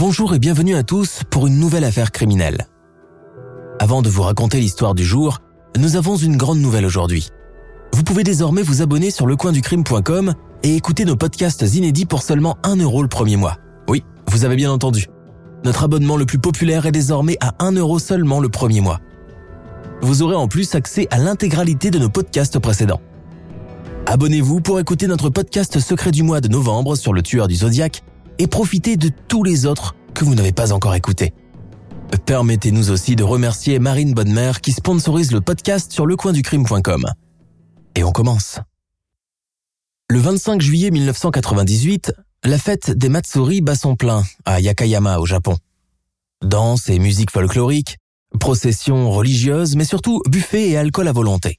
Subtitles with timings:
[0.00, 2.68] Bonjour et bienvenue à tous pour une nouvelle affaire criminelle.
[3.78, 5.40] Avant de vous raconter l'histoire du jour,
[5.76, 7.28] nous avons une grande nouvelle aujourd'hui.
[7.92, 10.32] Vous pouvez désormais vous abonner sur lecoinducrime.com
[10.62, 13.58] et écouter nos podcasts inédits pour seulement 1 euro le premier mois.
[13.90, 15.06] Oui, vous avez bien entendu.
[15.64, 19.00] Notre abonnement le plus populaire est désormais à 1 euro seulement le premier mois.
[20.00, 23.02] Vous aurez en plus accès à l'intégralité de nos podcasts précédents.
[24.06, 28.02] Abonnez-vous pour écouter notre podcast secret du mois de novembre sur le tueur du zodiaque
[28.40, 31.34] et profitez de tous les autres que vous n'avez pas encore écoutés.
[32.24, 37.04] Permettez-nous aussi de remercier Marine Bonnemère qui sponsorise le podcast sur lecoinducrime.com.
[37.96, 38.58] Et on commence.
[40.08, 45.58] Le 25 juillet 1998, la fête des Matsuri bat son plein à Yakayama au Japon.
[46.42, 47.98] Danse et musique folklorique,
[48.40, 51.58] processions religieuses, mais surtout buffet et alcool à volonté.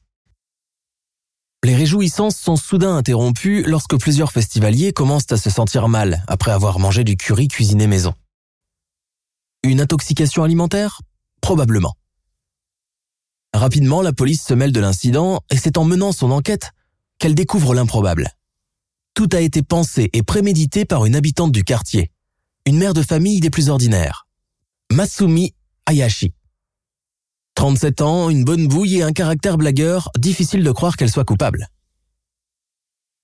[1.64, 6.80] Les réjouissances sont soudain interrompues lorsque plusieurs festivaliers commencent à se sentir mal après avoir
[6.80, 8.16] mangé du curry cuisiné maison.
[9.64, 11.02] Une intoxication alimentaire?
[11.40, 11.96] Probablement.
[13.54, 16.72] Rapidement, la police se mêle de l'incident et c'est en menant son enquête
[17.20, 18.30] qu'elle découvre l'improbable.
[19.14, 22.12] Tout a été pensé et prémédité par une habitante du quartier,
[22.66, 24.26] une mère de famille des plus ordinaires,
[24.92, 25.54] Masumi
[25.86, 26.34] Hayashi.
[27.62, 31.68] 37 ans, une bonne bouille et un caractère blagueur, difficile de croire qu'elle soit coupable.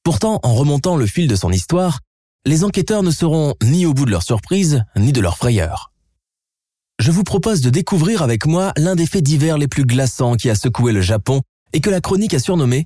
[0.04, 2.02] Pourtant, en remontant le fil de son histoire,
[2.46, 5.92] les enquêteurs ne seront ni au bout de leur surprise, ni de leur frayeur.
[7.00, 10.52] Je vous propose de découvrir avec moi l'un des faits divers les plus glaçants qui
[10.52, 11.42] a secoué le Japon
[11.74, 12.86] et que la chronique a surnommé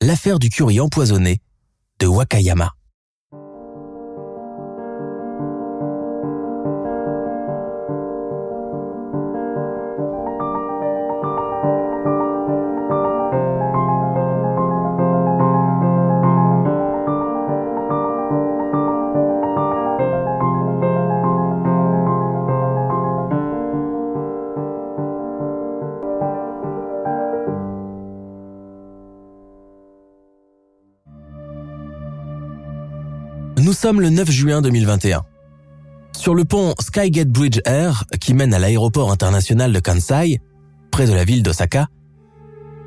[0.00, 1.40] l'affaire du curry empoisonné
[1.98, 2.72] de Wakayama.
[33.84, 35.24] Sommes le 9 juin 2021.
[36.16, 40.40] Sur le pont Skygate Bridge Air, qui mène à l'aéroport international de Kansai,
[40.90, 41.88] près de la ville d'Osaka,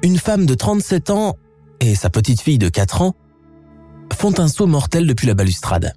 [0.02, 1.36] une femme de 37 ans
[1.82, 3.14] et sa petite fille de 4 ans
[4.12, 5.94] font un saut mortel depuis la balustrade.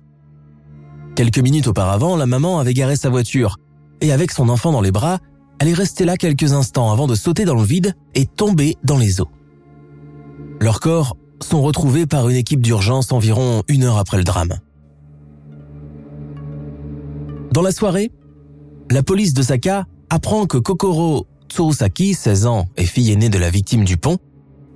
[1.17, 3.57] Quelques minutes auparavant, la maman avait garé sa voiture
[4.03, 5.19] et avec son enfant dans les bras,
[5.61, 8.99] elle est restée là quelques instants avant de sauter dans le vide et tomber dans
[8.99, 9.31] les eaux.
[10.61, 14.59] Leurs corps sont retrouvés par une équipe d'urgence environ une heure après le drame.
[17.53, 18.13] Dans la soirée,
[18.91, 23.51] la police de Saka apprend que Kokoro Tsurusaki, 16 ans et fille aînée de la
[23.51, 24.19] victime du pont,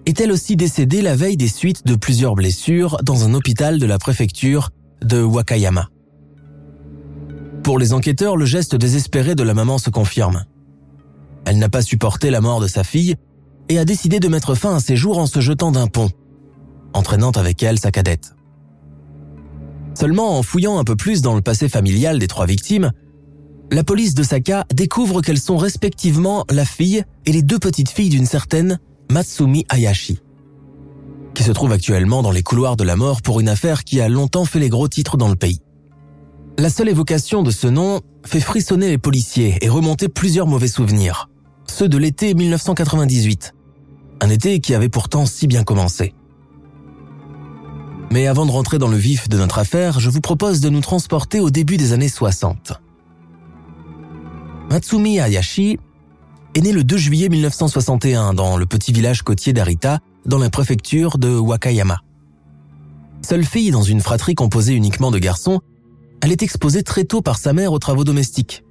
[0.06, 3.86] est elle aussi décédée la veille des suites de plusieurs blessures dans un hôpital de
[3.86, 4.70] la préfecture
[5.02, 5.88] de Wakayama.
[7.62, 10.44] Pour les enquêteurs, le geste désespéré de la maman se confirme.
[11.46, 13.14] Elle n'a pas supporté la mort de sa fille
[13.68, 16.10] et a décidé de mettre fin à ses jours en se jetant d'un pont,
[16.92, 18.33] entraînant avec elle sa cadette.
[19.94, 22.90] Seulement en fouillant un peu plus dans le passé familial des trois victimes,
[23.70, 28.08] la police de Saka découvre qu'elles sont respectivement la fille et les deux petites filles
[28.08, 28.78] d'une certaine
[29.10, 30.20] Matsumi Hayashi,
[31.34, 34.08] qui se trouve actuellement dans les couloirs de la mort pour une affaire qui a
[34.08, 35.60] longtemps fait les gros titres dans le pays.
[36.58, 41.28] La seule évocation de ce nom fait frissonner les policiers et remonter plusieurs mauvais souvenirs,
[41.68, 43.54] ceux de l'été 1998,
[44.20, 46.14] un été qui avait pourtant si bien commencé.
[48.10, 50.80] Mais avant de rentrer dans le vif de notre affaire, je vous propose de nous
[50.80, 52.80] transporter au début des années 60.
[54.70, 55.78] Matsumi Hayashi
[56.54, 61.18] est né le 2 juillet 1961 dans le petit village côtier d'Arita, dans la préfecture
[61.18, 62.00] de Wakayama.
[63.22, 65.60] Seule fille dans une fratrie composée uniquement de garçons,
[66.22, 68.64] elle est exposée très tôt par sa mère aux travaux domestiques.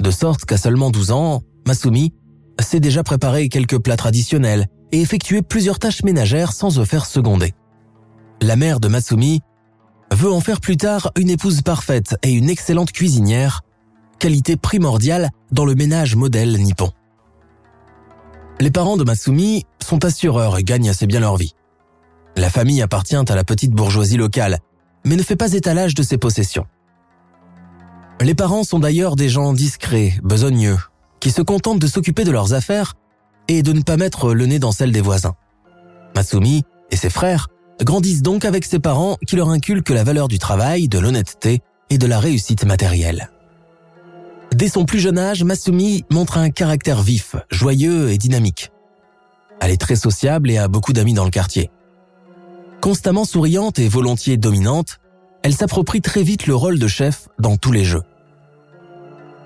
[0.00, 2.12] De sorte qu'à seulement 12 ans, Masumi
[2.60, 7.52] sait déjà préparer quelques plats traditionnels et effectuer plusieurs tâches ménagères sans se faire seconder.
[8.40, 9.40] La mère de Matsumi
[10.10, 13.62] veut en faire plus tard une épouse parfaite et une excellente cuisinière
[14.18, 16.90] qualité primordiale dans le ménage modèle nippon.
[18.60, 21.52] Les parents de Masumi sont assureurs et gagnent assez bien leur vie.
[22.36, 24.58] La famille appartient à la petite bourgeoisie locale,
[25.04, 26.66] mais ne fait pas étalage de ses possessions.
[28.20, 30.78] Les parents sont d'ailleurs des gens discrets, besogneux,
[31.20, 32.94] qui se contentent de s'occuper de leurs affaires
[33.48, 35.34] et de ne pas mettre le nez dans celles des voisins.
[36.14, 37.48] Masumi et ses frères
[37.82, 41.60] grandissent donc avec ses parents qui leur inculquent la valeur du travail, de l'honnêteté
[41.90, 43.30] et de la réussite matérielle.
[44.54, 48.70] Dès son plus jeune âge, Masumi montre un caractère vif, joyeux et dynamique.
[49.60, 51.70] Elle est très sociable et a beaucoup d'amis dans le quartier.
[52.80, 55.00] Constamment souriante et volontiers dominante,
[55.42, 58.02] elle s'approprie très vite le rôle de chef dans tous les jeux.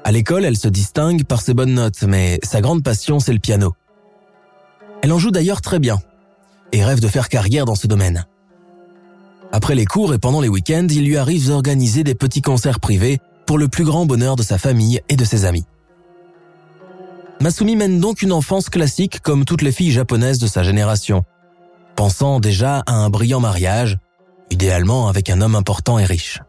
[0.04, 3.38] À l'école, elle se distingue par ses bonnes notes, mais sa grande passion, c'est le
[3.38, 3.74] piano.
[5.02, 6.00] Elle en joue d'ailleurs très bien
[6.72, 8.26] et rêve de faire carrière dans ce domaine.
[9.52, 13.18] Après les cours et pendant les week-ends, il lui arrive d'organiser des petits concerts privés
[13.46, 15.64] pour le plus grand bonheur de sa famille et de ses amis.
[17.40, 21.24] Masumi mène donc une enfance classique comme toutes les filles japonaises de sa génération,
[21.96, 23.98] pensant déjà à un brillant mariage,
[24.50, 26.40] idéalement avec un homme important et riche.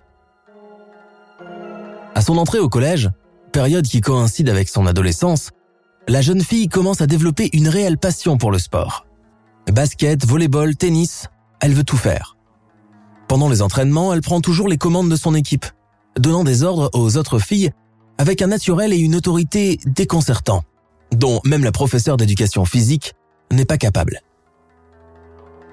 [2.15, 3.09] À son entrée au collège,
[3.53, 5.51] période qui coïncide avec son adolescence,
[6.07, 9.05] la jeune fille commence à développer une réelle passion pour le sport.
[9.71, 11.27] Basket, volleyball, tennis,
[11.59, 12.37] elle veut tout faire.
[13.27, 15.65] Pendant les entraînements, elle prend toujours les commandes de son équipe,
[16.17, 17.71] donnant des ordres aux autres filles
[18.17, 20.63] avec un naturel et une autorité déconcertants,
[21.13, 23.13] dont même la professeure d'éducation physique
[23.51, 24.21] n'est pas capable.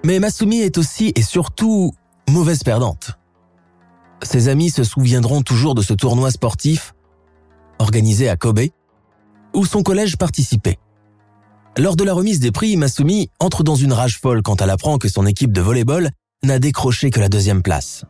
[0.04, 1.92] Mais Masumi est aussi et surtout
[2.28, 3.18] mauvaise perdante.
[4.22, 6.94] Ses amis se souviendront toujours de ce tournoi sportif
[7.78, 8.60] organisé à Kobe,
[9.54, 10.78] où son collège participait.
[11.78, 14.96] Lors de la remise des prix, Masumi entre dans une rage folle quand elle apprend
[14.96, 16.10] que son équipe de volleyball
[16.42, 18.06] n'a décroché que la deuxième place.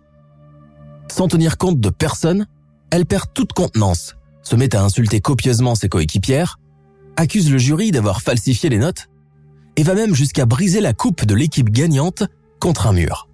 [1.10, 2.46] Sans tenir compte de personne,
[2.90, 4.14] elle perd toute contenance,
[4.44, 6.60] se met à insulter copieusement ses coéquipières,
[7.16, 9.08] accuse le jury d'avoir falsifié les notes,
[9.76, 12.22] et va même jusqu'à briser la coupe de l'équipe gagnante
[12.60, 13.28] contre un mur.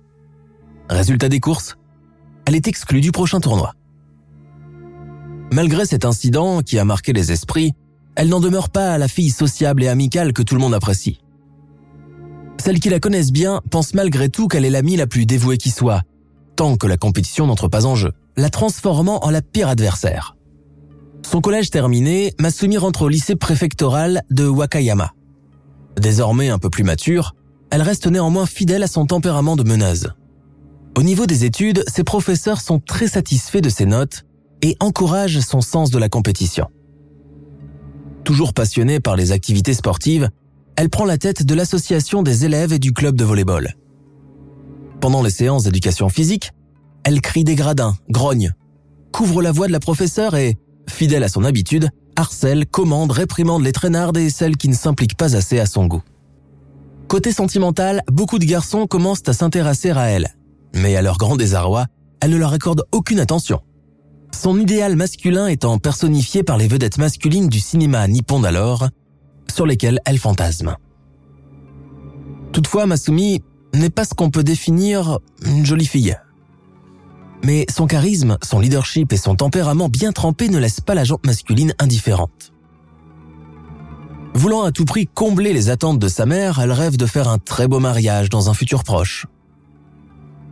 [0.88, 1.76] Résultat des courses,
[2.46, 3.75] elle est exclue du prochain tournoi.
[5.52, 7.75] Malgré cet incident qui a marqué les esprits,
[8.17, 11.20] elle n'en demeure pas la fille sociable et amicale que tout le monde apprécie.
[12.62, 15.70] Celles qui la connaissent bien pensent malgré tout qu'elle est l'amie la plus dévouée qui
[15.70, 16.03] soit,
[16.55, 20.37] tant que la compétition n'entre pas en jeu, la transformant en la pire adversaire.
[21.29, 25.12] Son collège terminé, Masumi rentre au lycée préfectoral de Wakayama.
[26.00, 27.35] Désormais un peu plus mature,
[27.70, 30.12] elle reste néanmoins fidèle à son tempérament de meneuse.
[30.97, 34.25] Au niveau des études, ses professeurs sont très satisfaits de ses notes
[34.61, 36.69] et encouragent son sens de la compétition.
[38.24, 40.30] Toujours passionnée par les activités sportives,
[40.76, 43.76] elle prend la tête de l'association des élèves et du club de volleyball.
[45.00, 46.52] Pendant les séances d'éducation physique,
[47.04, 48.52] elle crie des gradins, grogne,
[49.12, 50.56] couvre la voix de la professeure et,
[50.88, 55.34] fidèle à son habitude, harcèle, commande, réprimande les traînardes et celles qui ne s'impliquent pas
[55.34, 56.02] assez à son goût.
[57.08, 60.28] Côté sentimental, beaucoup de garçons commencent à s'intéresser à elle,
[60.75, 61.86] mais à leur grand désarroi,
[62.20, 63.60] elle ne leur accorde aucune attention
[64.34, 68.88] son idéal masculin étant personnifié par les vedettes masculines du cinéma nippon d'alors,
[69.50, 70.76] sur lesquelles elle fantasme.
[72.52, 73.43] Toutefois, Masumi
[73.75, 76.17] n'est pas ce qu'on peut définir une jolie fille.
[77.44, 81.26] Mais son charisme, son leadership et son tempérament bien trempé ne laissent pas la jante
[81.26, 82.52] masculine indifférente.
[84.35, 87.38] Voulant à tout prix combler les attentes de sa mère, elle rêve de faire un
[87.38, 89.26] très beau mariage dans un futur proche.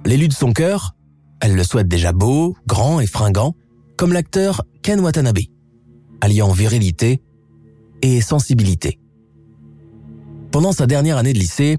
[0.05, 0.95] L'élu de son cœur,
[1.41, 3.55] elle le souhaite déjà beau, grand et fringant,
[4.01, 5.41] comme l'acteur Ken Watanabe,
[6.23, 7.21] alliant virilité
[8.01, 8.99] et sensibilité.
[10.51, 11.77] Pendant sa dernière année de lycée,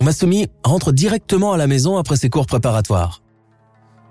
[0.00, 3.24] Masumi rentre directement à la maison après ses cours préparatoires.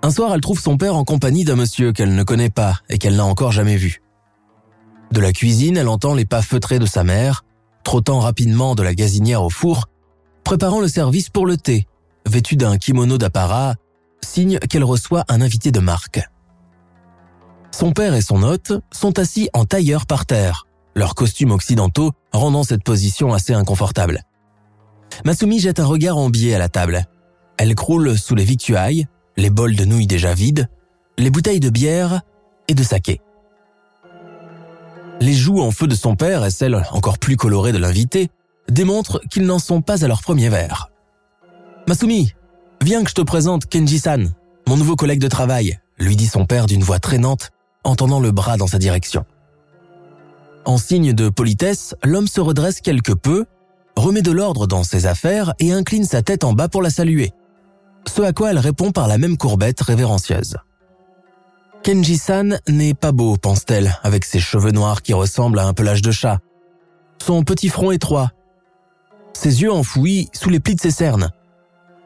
[0.02, 2.98] Un soir, elle trouve son père en compagnie d'un monsieur qu'elle ne connaît pas et
[2.98, 4.02] qu'elle n'a encore jamais vu.
[5.12, 7.46] De la cuisine, elle entend les pas feutrés de sa mère,
[7.82, 9.86] trottant rapidement de la gazinière au four,
[10.44, 11.86] préparant le service pour le thé,
[12.26, 13.76] vêtue d'un kimono d'apparat,
[14.22, 16.28] signe qu'elle reçoit un invité de marque.
[17.76, 22.62] Son père et son hôte sont assis en tailleur par terre, leurs costumes occidentaux rendant
[22.62, 24.22] cette position assez inconfortable.
[25.24, 27.04] Masumi jette un regard en biais à la table.
[27.58, 30.68] Elle croule sous les victuailles, les bols de nouilles déjà vides,
[31.18, 32.20] les bouteilles de bière
[32.68, 33.20] et de saké.
[35.20, 38.30] Les joues en feu de son père et celles encore plus colorées de l'invité
[38.68, 40.92] démontrent qu'ils n'en sont pas à leur premier verre.
[41.88, 42.34] Masumi,
[42.80, 44.32] viens que je te présente Kenji-san,
[44.68, 47.50] mon nouveau collègue de travail, lui dit son père d'une voix traînante
[47.84, 49.24] en tendant le bras dans sa direction.
[50.64, 53.44] En signe de politesse, l'homme se redresse quelque peu,
[53.96, 57.32] remet de l'ordre dans ses affaires et incline sa tête en bas pour la saluer.
[58.08, 60.56] Ce à quoi elle répond par la même courbette révérencieuse.
[61.82, 66.10] Kenji-san n'est pas beau, pense-t-elle, avec ses cheveux noirs qui ressemblent à un pelage de
[66.10, 66.38] chat.
[67.22, 68.30] Son petit front étroit,
[69.34, 71.30] ses yeux enfouis sous les plis de ses cernes,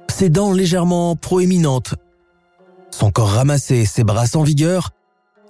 [0.09, 1.95] ses dents légèrement proéminentes,
[2.91, 4.91] son corps ramassé, ses bras sans vigueur,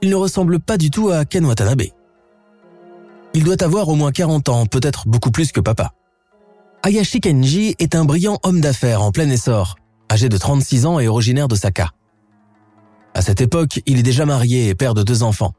[0.03, 1.83] il ne ressemble pas du tout à Ken Watanabe.
[3.35, 5.93] Il doit avoir au moins 40 ans, peut-être beaucoup plus que papa.
[6.85, 9.77] Hayashi Kenji est un brillant homme d'affaires en plein essor,
[10.11, 11.91] âgé de 36 ans et originaire de Saka.
[13.15, 15.53] À cette époque, il est déjà marié et père de deux enfants.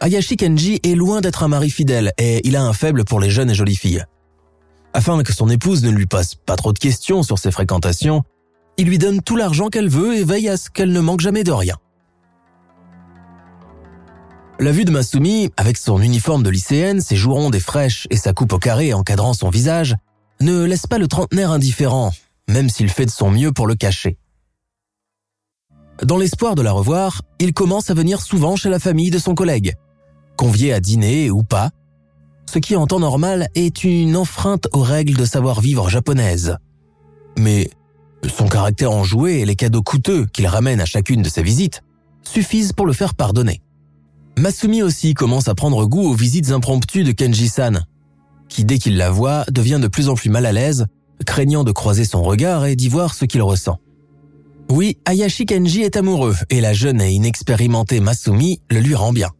[0.00, 3.30] Hayashi Kenji est loin d'être un mari fidèle et il a un faible pour les
[3.30, 4.04] jeunes et jolies filles.
[4.94, 8.22] Afin que son épouse ne lui pose pas trop de questions sur ses fréquentations,
[8.78, 11.44] il lui donne tout l'argent qu'elle veut et veille à ce qu'elle ne manque jamais
[11.44, 11.76] de rien.
[14.60, 18.16] La vue de Masumi, avec son uniforme de lycéenne, ses joues rondes et fraîches et
[18.16, 19.94] sa coupe au carré encadrant son visage,
[20.40, 22.10] ne laisse pas le trentenaire indifférent,
[22.48, 24.18] même s'il fait de son mieux pour le cacher.
[26.02, 29.36] Dans l'espoir de la revoir, il commence à venir souvent chez la famille de son
[29.36, 29.74] collègue,
[30.36, 31.70] convié à dîner ou pas,
[32.46, 36.56] ce qui en temps normal est une enfreinte aux règles de savoir-vivre japonaise.
[37.36, 37.70] Mais
[38.26, 41.82] son caractère enjoué et les cadeaux coûteux qu'il ramène à chacune de ses visites
[42.24, 43.62] suffisent pour le faire pardonner.
[44.38, 47.84] Masumi aussi commence à prendre goût aux visites impromptues de Kenji-san,
[48.48, 50.86] qui dès qu'il la voit devient de plus en plus mal à l'aise,
[51.26, 53.78] craignant de croiser son regard et d'y voir ce qu'il ressent.
[54.70, 59.30] Oui, Hayashi Kenji est amoureux et la jeune et inexpérimentée Masumi le lui rend bien.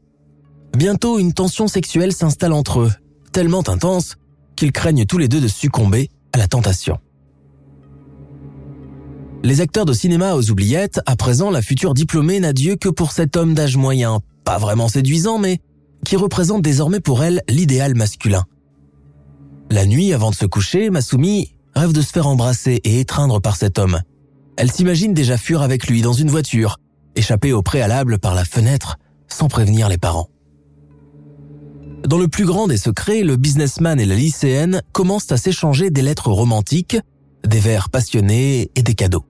[0.77, 2.93] Bientôt, une tension sexuelle s'installe entre eux,
[3.33, 4.17] tellement intense
[4.57, 6.99] qu'ils craignent tous les deux de succomber à la tentation.
[9.45, 13.13] Les acteurs de cinéma aux oubliettes, à présent la future diplômée n'a Dieu que pour
[13.13, 15.61] cet homme d'âge moyen, pas vraiment séduisant, mais
[16.07, 18.47] qui représente désormais pour elle l'idéal masculin.
[19.71, 23.59] La nuit, avant de se coucher, Masumi rêve de se faire embrasser et étreindre par
[23.59, 24.01] cet homme.
[24.57, 26.79] Elle s'imagine déjà fuir avec lui dans une voiture,
[27.15, 30.31] échapper au préalable par la fenêtre, sans prévenir les parents.
[32.09, 36.01] Dans le plus grand des secrets, le businessman et la lycéenne commencent à s'échanger des
[36.01, 36.97] lettres romantiques,
[37.47, 39.27] des vers passionnés et des cadeaux.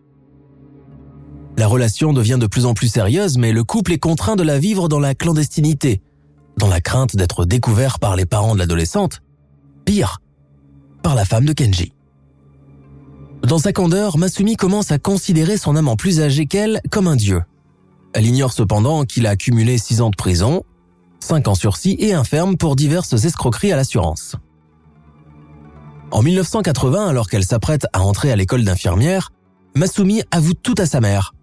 [1.58, 4.60] La relation devient de plus en plus sérieuse, mais le couple est contraint de la
[4.60, 6.00] vivre dans la clandestinité,
[6.56, 9.22] dans la crainte d'être découvert par les parents de l'adolescente,
[9.84, 10.20] pire,
[11.02, 11.92] par la femme de Kenji.
[13.42, 17.42] Dans sa candeur, Masumi commence à considérer son amant plus âgé qu'elle comme un dieu.
[18.12, 20.62] Elle ignore cependant qu'il a accumulé six ans de prison,
[21.18, 24.36] cinq ans sursis et un ferme pour diverses escroqueries à l'assurance.
[26.12, 29.32] En 1980, alors qu'elle s'apprête à entrer à l'école d'infirmière,
[29.74, 31.34] Masumi avoue tout à sa mère,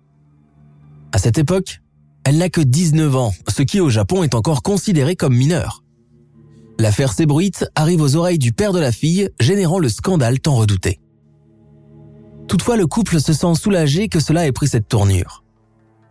[1.16, 1.80] à cette époque,
[2.26, 5.82] elle n'a que 19 ans, ce qui au Japon est encore considéré comme mineur.
[6.78, 11.00] L'affaire s'ébruite arrive aux oreilles du père de la fille, générant le scandale tant redouté.
[12.50, 15.46] Toutefois, le couple se sent soulagé que cela ait pris cette tournure.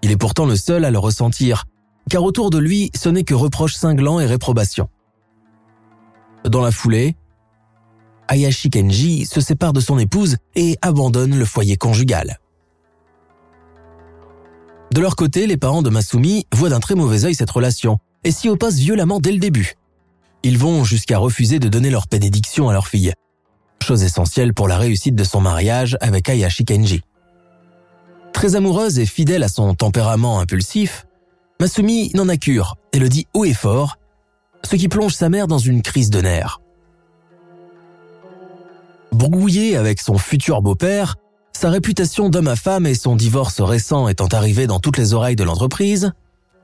[0.00, 1.66] Il est pourtant le seul à le ressentir,
[2.08, 4.88] car autour de lui, ce n'est que reproches cinglants et réprobation.
[6.46, 7.14] Dans la foulée,
[8.28, 12.38] Hayashi Kenji se sépare de son épouse et abandonne le foyer conjugal.
[14.94, 18.30] De leur côté, les parents de Masumi voient d'un très mauvais œil cette relation et
[18.30, 19.74] s'y opposent violemment dès le début.
[20.44, 23.12] Ils vont jusqu'à refuser de donner leur bénédiction à leur fille,
[23.82, 27.00] chose essentielle pour la réussite de son mariage avec Ayashi Kenji.
[28.32, 31.08] Très amoureuse et fidèle à son tempérament impulsif,
[31.60, 33.96] Masumi n'en a cure et le dit haut et fort,
[34.62, 36.60] ce qui plonge sa mère dans une crise de nerfs.
[39.10, 41.16] Brouillée avec son futur beau-père,
[41.56, 45.37] sa réputation d'homme à femme et son divorce récent étant arrivé dans toutes les oreilles
[45.37, 46.12] de l'entreprise,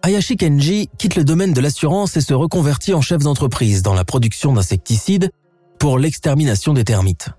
[0.03, 4.05] Hayashi Kenji quitte le domaine de l'assurance et se reconvertit en chef d'entreprise dans la
[4.05, 5.31] production d'insecticides
[5.79, 7.31] pour l'extermination des termites.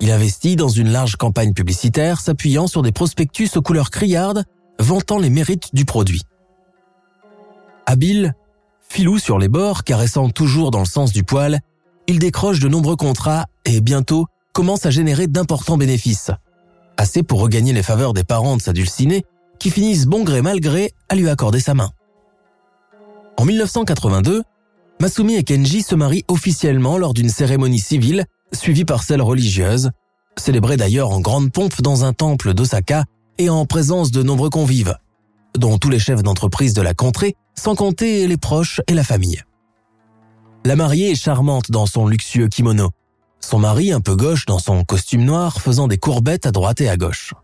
[0.00, 4.44] Il investit dans une large campagne publicitaire s'appuyant sur des prospectus aux couleurs criardes
[4.78, 6.22] vantant les mérites du produit.
[7.86, 8.34] Habile,
[8.88, 11.60] filou sur les bords, caressant toujours dans le sens du poil,
[12.06, 16.30] il décroche de nombreux contrats et bientôt commence à générer d'importants bénéfices
[16.96, 19.24] assez pour regagner les faveurs des parents de sa dulcinée,
[19.58, 21.90] qui finissent bon gré mal gré à lui accorder sa main.
[23.36, 24.42] En 1982,
[25.00, 29.90] Masumi et Kenji se marient officiellement lors d'une cérémonie civile suivie par celle religieuse,
[30.36, 33.04] célébrée d'ailleurs en grande pompe dans un temple d'Osaka
[33.38, 34.96] et en présence de nombreux convives,
[35.58, 39.42] dont tous les chefs d'entreprise de la contrée, sans compter les proches et la famille.
[40.64, 42.90] La mariée est charmante dans son luxueux kimono,
[43.44, 46.88] son mari un peu gauche dans son costume noir faisant des courbettes à droite et
[46.88, 47.34] à gauche.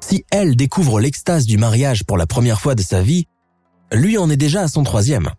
[0.00, 3.26] Si elle découvre l'extase du mariage pour la première fois de sa vie,
[3.92, 5.30] lui en est déjà à son troisième.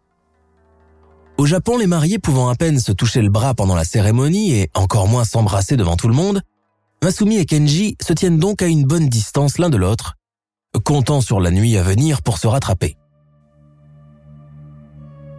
[1.38, 4.70] Au Japon, les mariés pouvant à peine se toucher le bras pendant la cérémonie et
[4.74, 6.42] encore moins s'embrasser devant tout le monde,
[7.04, 10.16] Masumi et Kenji se tiennent donc à une bonne distance l'un de l'autre,
[10.84, 12.98] comptant sur la nuit à venir pour se rattraper.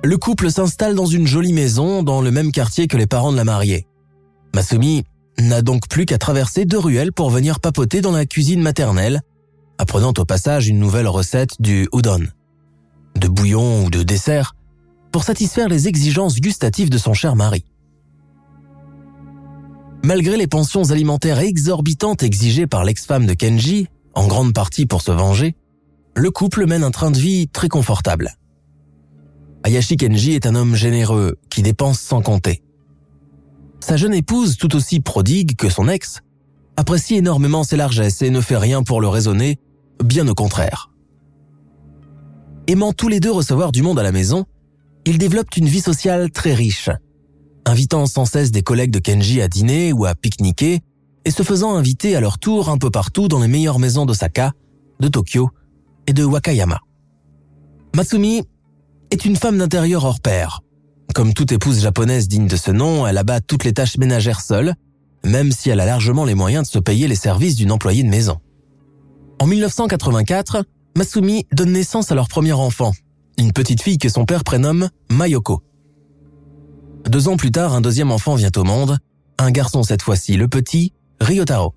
[0.06, 3.36] Le couple s'installe dans une jolie maison dans le même quartier que les parents de
[3.36, 3.88] la mariée.
[4.54, 5.02] Masumi
[5.36, 9.22] n'a donc plus qu'à traverser deux ruelles pour venir papoter dans la cuisine maternelle,
[9.78, 12.25] apprenant au passage une nouvelle recette du udon,
[13.16, 14.54] de bouillon ou de dessert,
[15.10, 17.64] pour satisfaire les exigences gustatives de son cher mari.
[20.04, 25.10] Malgré les pensions alimentaires exorbitantes exigées par l'ex-femme de Kenji, en grande partie pour se
[25.10, 25.56] venger,
[26.14, 28.36] le couple mène un train de vie très confortable.
[29.66, 32.62] Ayashi Kenji est un homme généreux qui dépense sans compter.
[33.80, 36.20] Sa jeune épouse, tout aussi prodigue que son ex,
[36.76, 39.58] apprécie énormément ses largesses et ne fait rien pour le raisonner,
[40.04, 40.92] bien au contraire.
[42.68, 44.44] Aimant tous les deux recevoir du monde à la maison,
[45.04, 46.90] ils développent une vie sociale très riche,
[47.64, 50.78] invitant sans cesse des collègues de Kenji à dîner ou à pique-niquer
[51.25, 54.52] et se faisant inviter à leur tour un peu partout dans les meilleures maisons d'Osaka,
[55.00, 55.50] de Tokyo
[56.06, 56.78] et de Wakayama.
[57.96, 58.44] Masumi
[59.10, 60.60] est une femme d'intérieur hors pair.
[61.14, 64.75] Comme toute épouse japonaise digne de ce nom, elle abat toutes les tâches ménagères seule,
[65.25, 68.08] même si elle a largement les moyens de se payer les services d'une employée de
[68.08, 68.38] maison.
[69.40, 70.64] En 1984,
[70.96, 72.92] Masumi donne naissance à leur premier enfant,
[73.38, 75.62] une petite fille que son père prénomme Mayoko.
[77.08, 78.98] Deux ans plus tard, un deuxième enfant vient au monde,
[79.38, 81.75] un garçon cette fois-ci, le petit Ryotaro.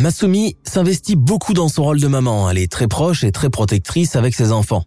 [0.00, 4.14] Masumi s'investit beaucoup dans son rôle de maman, elle est très proche et très protectrice
[4.14, 4.84] avec ses enfants.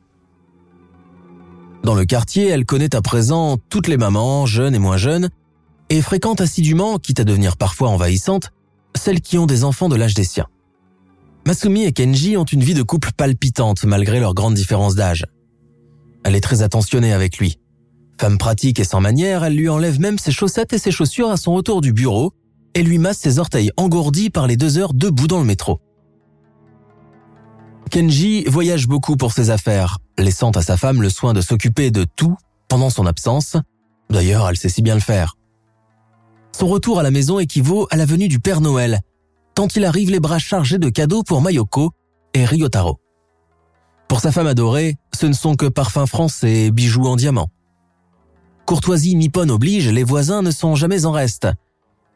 [1.84, 5.30] Dans le quartier, elle connaît à présent toutes les mamans, jeunes et moins jeunes,
[5.90, 8.52] et fréquente assidûment, quitte à devenir parfois envahissante,
[8.96, 10.48] celles qui ont des enfants de l'âge des siens.
[11.46, 15.26] Masumi et Kenji ont une vie de couple palpitante malgré leur grande différence d'âge.
[16.24, 17.58] Elle est très attentionnée avec lui.
[18.20, 21.38] Femme pratique et sans manière, elle lui enlève même ses chaussettes et ses chaussures à
[21.38, 22.32] son retour du bureau
[22.76, 25.80] et lui masse ses orteils engourdis par les deux heures debout dans le métro.
[27.92, 32.06] Kenji voyage beaucoup pour ses affaires, laissant à sa femme le soin de s'occuper de
[32.16, 32.38] tout
[32.70, 33.58] pendant son absence.
[34.10, 35.36] D'ailleurs, elle sait si bien le faire.
[36.58, 39.02] Son retour à la maison équivaut à la venue du Père Noël,
[39.56, 41.92] tant il arrive les bras chargés de cadeaux pour Mayoko
[42.34, 42.98] et Ryotaro.
[44.08, 47.50] Pour sa femme adorée, ce ne sont que parfums français et bijoux en diamant.
[48.66, 51.50] Courtoisie nippone oblige, les voisins ne sont jamais en reste.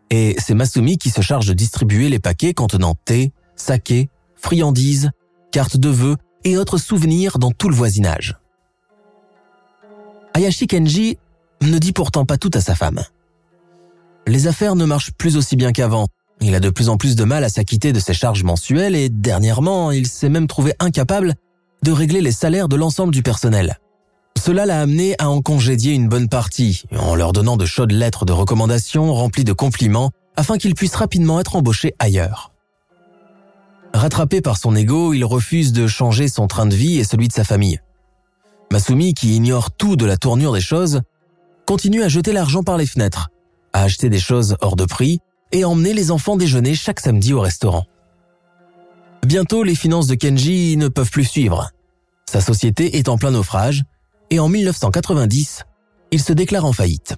[0.10, 5.12] Et c'est Masumi qui se charge de distribuer les paquets contenant thé, saké, friandises,
[5.56, 8.36] cartes de vœux et autres souvenirs dans tout le voisinage.
[10.34, 11.18] Ayashi Kenji
[11.62, 13.02] ne dit pourtant pas tout à sa femme.
[14.28, 16.08] Les affaires ne marchent plus aussi bien qu'avant.
[16.42, 19.08] Il a de plus en plus de mal à s'acquitter de ses charges mensuelles et
[19.08, 21.36] dernièrement, il s'est même trouvé incapable
[21.84, 23.80] de régler les salaires de l'ensemble du personnel.
[24.38, 28.26] Cela l'a amené à en congédier une bonne partie, en leur donnant de chaudes lettres
[28.26, 32.52] de recommandation remplies de compliments afin qu'il puisse rapidement être embauché ailleurs.
[33.96, 37.34] Rattrapé par son ego, il refuse de changer son train de vie et celui de
[37.34, 37.80] sa famille.
[38.70, 41.00] Masumi, qui ignore tout de la tournure des choses,
[41.66, 43.30] continue à jeter l'argent par les fenêtres,
[43.72, 45.22] à acheter des choses hors de prix
[45.54, 47.86] et à emmener les enfants déjeuner chaque samedi au restaurant.
[49.26, 51.72] Bientôt, les finances de Kenji ne peuvent plus suivre.
[52.30, 53.86] Sa société est en plein naufrage
[54.30, 55.64] et en 1990,
[56.12, 57.16] il se déclare en faillite.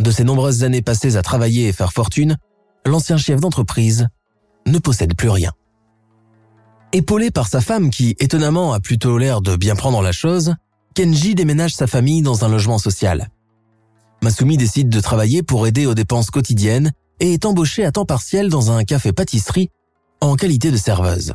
[0.00, 2.36] De ses nombreuses années passées à travailler et faire fortune,
[2.84, 4.08] l'ancien chef d'entreprise
[4.66, 5.52] ne possède plus rien.
[6.92, 10.54] Épaulé par sa femme qui, étonnamment, a plutôt l'air de bien prendre la chose,
[10.94, 13.28] Kenji déménage sa famille dans un logement social.
[14.22, 18.48] Masumi décide de travailler pour aider aux dépenses quotidiennes et est embauchée à temps partiel
[18.48, 19.70] dans un café-pâtisserie
[20.22, 21.34] en qualité de serveuse.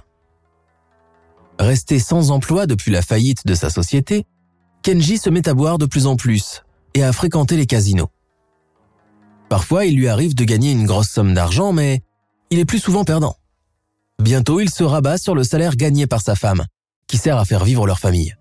[1.59, 4.25] Restée sans emploi depuis la faillite de sa société,
[4.81, 6.63] Kenji se met à boire de plus en plus
[6.95, 8.09] et à fréquenter les casinos.
[9.49, 12.01] Parfois, il lui arrive de gagner une grosse somme d'argent, mais
[12.49, 13.35] il est plus souvent perdant.
[14.21, 16.63] Bientôt, il se rabat sur le salaire gagné par sa femme,
[17.07, 18.35] qui sert à faire vivre leur famille.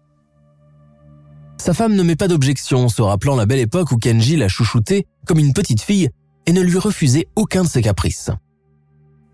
[1.59, 5.07] Sa femme ne met pas d'objection, se rappelant la belle époque où Kenji l'a chouchouté
[5.27, 6.11] comme une petite fille
[6.47, 8.31] et ne lui refusait aucun de ses caprices.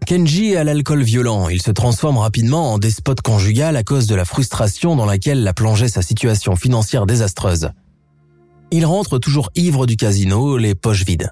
[0.07, 4.25] Kenji a l'alcool violent, il se transforme rapidement en despote conjugal à cause de la
[4.25, 7.71] frustration dans laquelle l'a plongé sa situation financière désastreuse.
[8.71, 11.31] Il rentre toujours ivre du casino, les poches vides.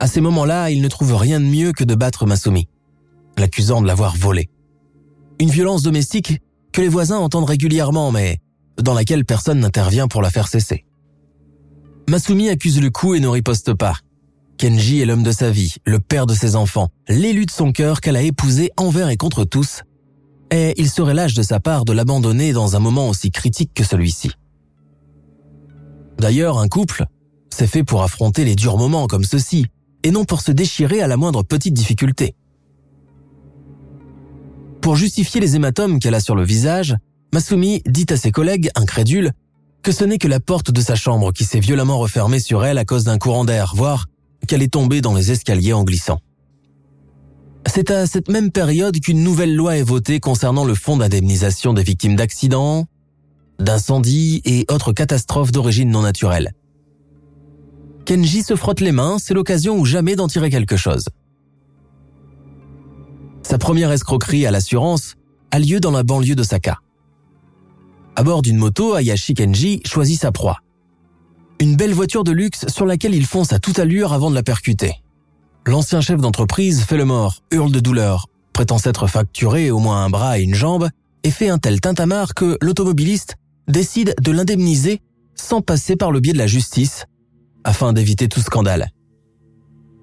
[0.00, 2.68] À ces moments-là, il ne trouve rien de mieux que de battre Masumi
[3.38, 4.48] l'accusant de l'avoir volé.
[5.40, 6.40] Une violence domestique
[6.72, 8.38] que les voisins entendent régulièrement, mais
[8.82, 10.84] dans laquelle personne n'intervient pour la faire cesser.
[12.08, 13.96] Masumi accuse le coup et ne riposte pas.
[14.58, 18.00] Kenji est l'homme de sa vie, le père de ses enfants, l'élu de son cœur
[18.00, 19.82] qu'elle a épousé envers et contre tous,
[20.50, 23.84] et il serait lâche de sa part de l'abandonner dans un moment aussi critique que
[23.84, 24.30] celui-ci.
[26.18, 27.04] D'ailleurs, un couple,
[27.50, 29.66] c'est fait pour affronter les durs moments comme ceux-ci,
[30.02, 32.34] et non pour se déchirer à la moindre petite difficulté.
[34.86, 36.94] Pour justifier les hématomes qu'elle a sur le visage,
[37.34, 39.32] Masumi dit à ses collègues, incrédules,
[39.82, 42.78] que ce n'est que la porte de sa chambre qui s'est violemment refermée sur elle
[42.78, 44.06] à cause d'un courant d'air, voire
[44.46, 46.20] qu'elle est tombée dans les escaliers en glissant.
[47.66, 51.82] C'est à cette même période qu'une nouvelle loi est votée concernant le fonds d'indemnisation des
[51.82, 52.86] victimes d'accidents,
[53.58, 56.52] d'incendies et autres catastrophes d'origine non naturelle.
[58.04, 61.06] Kenji se frotte les mains, c'est l'occasion ou jamais d'en tirer quelque chose.
[63.48, 65.14] Sa première escroquerie à l'assurance
[65.52, 66.80] a lieu dans la banlieue de Saka.
[68.16, 70.58] À bord d'une moto, Ayashi Kenji choisit sa proie.
[71.60, 74.42] Une belle voiture de luxe sur laquelle il fonce à toute allure avant de la
[74.42, 74.94] percuter.
[75.64, 80.10] L'ancien chef d'entreprise fait le mort, hurle de douleur, prétend s'être facturé au moins un
[80.10, 80.88] bras et une jambe,
[81.22, 83.36] et fait un tel tintamarre que l'automobiliste
[83.68, 85.02] décide de l'indemniser
[85.36, 87.04] sans passer par le biais de la justice,
[87.62, 88.90] afin d'éviter tout scandale.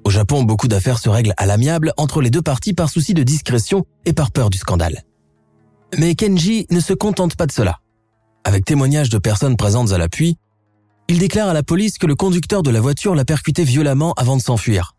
[0.03, 3.23] Au Japon, beaucoup d'affaires se règlent à l'amiable entre les deux parties par souci de
[3.23, 5.03] discrétion et par peur du scandale.
[5.97, 7.79] Mais Kenji ne se contente pas de cela.
[8.43, 10.37] Avec témoignages de personnes présentes à l'appui,
[11.07, 14.35] il déclare à la police que le conducteur de la voiture l'a percuté violemment avant
[14.35, 14.95] de s'enfuir.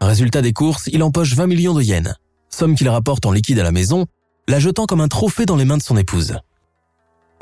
[0.00, 2.14] Résultat des courses, il empoche 20 millions de yens,
[2.48, 4.06] somme qu'il rapporte en liquide à la maison,
[4.48, 6.36] la jetant comme un trophée dans les mains de son épouse.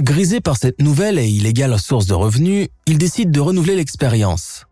[0.00, 4.66] Grisé par cette nouvelle et illégale source de revenus, il décide de renouveler l'expérience,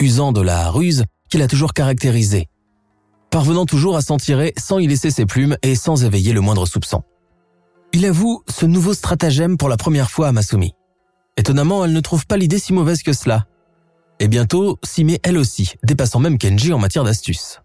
[0.00, 2.48] usant de la ruse qu'il a toujours caractérisée,
[3.30, 6.66] parvenant toujours à s'en tirer sans y laisser ses plumes et sans éveiller le moindre
[6.66, 7.02] soupçon.
[7.92, 10.74] Il avoue ce nouveau stratagème pour la première fois à Masumi.
[11.36, 13.46] Étonnamment, elle ne trouve pas l'idée si mauvaise que cela.
[14.18, 17.60] Et bientôt, s'y met elle aussi, dépassant même Kenji en matière d'astuce.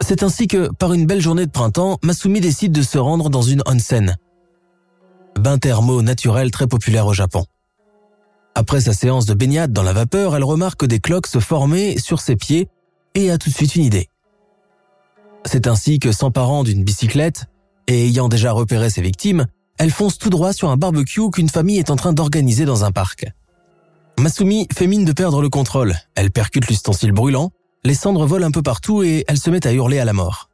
[0.00, 3.42] C'est ainsi que, par une belle journée de printemps, Masumi décide de se rendre dans
[3.42, 4.16] une onsen.
[5.38, 7.46] Bain thermo naturel très populaire au Japon.
[8.56, 12.20] Après sa séance de baignade dans la vapeur, elle remarque des cloques se former sur
[12.20, 12.68] ses pieds
[13.14, 14.08] et a tout de suite une idée.
[15.44, 17.46] C'est ainsi que, s'emparant d'une bicyclette,
[17.88, 19.46] et ayant déjà repéré ses victimes,
[19.78, 22.92] elle fonce tout droit sur un barbecue qu'une famille est en train d'organiser dans un
[22.92, 23.26] parc.
[24.18, 25.94] Masumi fait mine de perdre le contrôle.
[26.14, 27.50] Elle percute l'ustensile brûlant,
[27.82, 30.48] les cendres volent un peu partout et elle se met à hurler à la mort.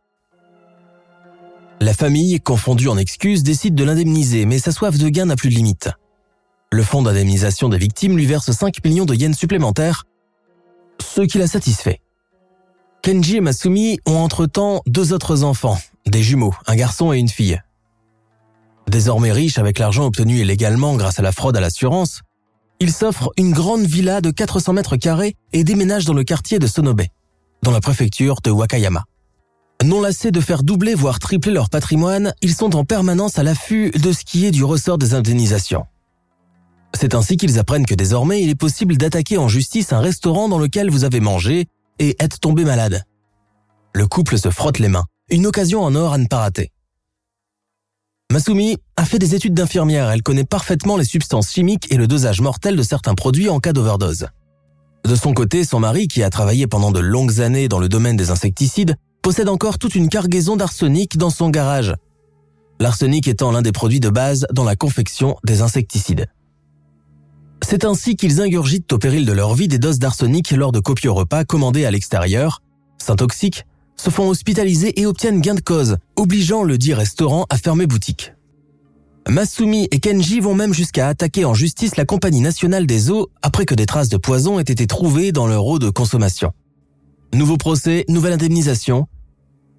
[1.80, 5.50] La famille, confondue en excuses, décide de l'indemniser, mais sa soif de gain n'a plus
[5.50, 5.90] de limite.
[6.72, 10.04] Le fonds d'indemnisation des victimes lui verse 5 millions de yens supplémentaires,
[11.02, 12.00] ce qui la satisfait.
[13.02, 17.60] Kenji et Masumi ont entre-temps deux autres enfants, des jumeaux, un garçon et une fille.
[18.88, 22.20] Désormais riche avec l'argent obtenu illégalement grâce à la fraude à l'assurance,
[22.78, 26.68] il s'offre une grande villa de 400 mètres carrés et déménage dans le quartier de
[26.68, 27.02] Sonobe,
[27.62, 29.04] dans la préfecture de Wakayama.
[29.84, 33.90] Non lassés de faire doubler voire tripler leur patrimoine, ils sont en permanence à l'affût
[33.90, 35.86] de ce qui est du ressort des indemnisations.
[36.94, 40.58] C'est ainsi qu'ils apprennent que désormais il est possible d'attaquer en justice un restaurant dans
[40.58, 41.66] lequel vous avez mangé
[41.98, 43.04] et êtes tombé malade.
[43.94, 46.70] Le couple se frotte les mains, une occasion en or à ne pas rater.
[48.30, 52.40] Masumi a fait des études d'infirmière, elle connaît parfaitement les substances chimiques et le dosage
[52.40, 54.28] mortel de certains produits en cas d'overdose.
[55.04, 58.16] De son côté, son mari, qui a travaillé pendant de longues années dans le domaine
[58.16, 61.94] des insecticides, possède encore toute une cargaison d'arsenic dans son garage.
[62.78, 66.26] L'arsenic étant l'un des produits de base dans la confection des insecticides.
[67.62, 71.10] C'est ainsi qu'ils ingurgitent au péril de leur vie des doses d'arsenic lors de copieux
[71.10, 72.62] repas commandés à l'extérieur,
[72.98, 73.64] s'intoxiquent
[74.00, 78.32] se font hospitaliser et obtiennent gain de cause, obligeant le dit restaurant à fermer boutique.
[79.28, 83.66] Masumi et Kenji vont même jusqu'à attaquer en justice la compagnie nationale des eaux après
[83.66, 86.52] que des traces de poison aient été trouvées dans leur eau de consommation.
[87.34, 89.06] Nouveau procès, nouvelle indemnisation,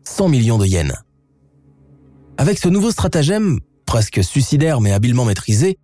[0.04, 0.94] 100 millions de yens.
[2.38, 5.80] Avec ce nouveau stratagème, presque suicidaire mais habilement maîtrisé,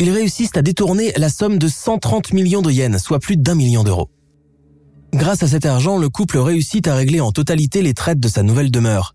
[0.00, 3.84] ils réussissent à détourner la somme de 130 millions de yens, soit plus d'un million
[3.84, 4.10] d'euros.
[5.12, 8.42] Grâce à cet argent, le couple réussit à régler en totalité les traites de sa
[8.42, 9.14] nouvelle demeure,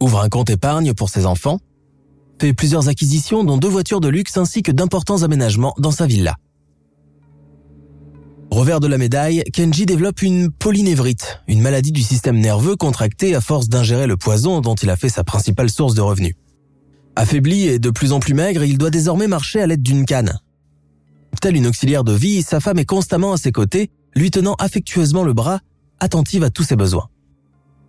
[0.00, 1.60] ouvre un compte épargne pour ses enfants,
[2.40, 6.36] fait plusieurs acquisitions dont deux voitures de luxe ainsi que d'importants aménagements dans sa villa.
[8.50, 13.40] Revers de la médaille, Kenji développe une polynévrite, une maladie du système nerveux contractée à
[13.40, 16.34] force d'ingérer le poison dont il a fait sa principale source de revenus.
[17.16, 20.38] Affaibli et de plus en plus maigre, il doit désormais marcher à l'aide d'une canne.
[21.40, 25.24] Telle une auxiliaire de vie, sa femme est constamment à ses côtés lui tenant affectueusement
[25.24, 25.60] le bras,
[26.00, 27.08] attentive à tous ses besoins.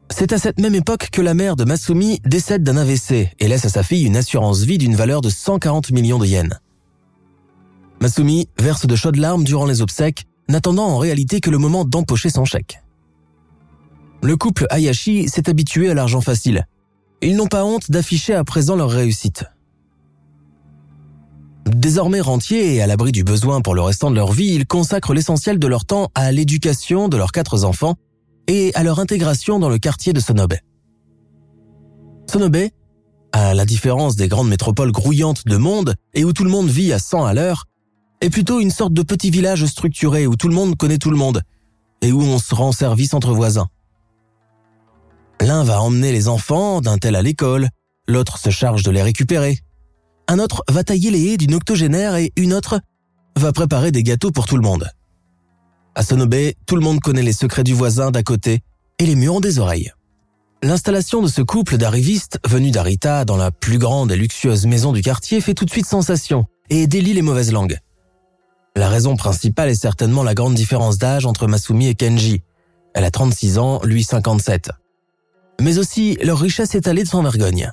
[0.10, 3.66] C'est à cette même époque que la mère de Masumi décède d'un AVC et laisse
[3.66, 6.60] à sa fille une assurance vie d'une valeur de 140 millions de yens.
[8.02, 12.30] Masumi verse de chaudes larmes durant les obsèques, n'attendant en réalité que le moment d'empocher
[12.30, 12.82] son chèque.
[14.22, 16.68] Le couple Hayashi s'est habitué à l'argent facile.
[17.26, 19.46] Ils n'ont pas honte d'afficher à présent leur réussite.
[21.66, 25.14] Désormais rentiers et à l'abri du besoin pour le restant de leur vie, ils consacrent
[25.14, 27.96] l'essentiel de leur temps à l'éducation de leurs quatre enfants
[28.48, 30.56] et à leur intégration dans le quartier de Sonobe.
[32.30, 32.68] Sonobe,
[33.32, 36.92] à la différence des grandes métropoles grouillantes de monde et où tout le monde vit
[36.92, 37.68] à 100 à l'heure,
[38.20, 41.18] est plutôt une sorte de petit village structuré où tout le monde connaît tout le
[41.18, 41.42] monde
[42.02, 43.70] et où on se rend service entre voisins.
[45.44, 47.68] L'un va emmener les enfants d'un tel à l'école,
[48.08, 49.60] l'autre se charge de les récupérer.
[50.30, 52.80] Un autre va tailler les haies d'une octogénaire et une autre
[53.38, 54.90] va préparer des gâteaux pour tout le monde.
[55.96, 58.62] À Sonobe, tout le monde connaît les secrets du voisin d'à côté
[59.00, 59.92] et les murs ont des oreilles.
[60.62, 65.02] L'installation de ce couple d'arrivistes venus d'Arita dans la plus grande et luxueuse maison du
[65.02, 67.80] quartier fait tout de suite sensation et délie les mauvaises langues.
[68.78, 72.44] La raison principale est certainement la grande différence d'âge entre Masumi et Kenji.
[72.94, 74.70] Elle a 36 ans, lui 57.
[75.62, 77.72] Mais aussi leur richesse étalée de sans vergogne.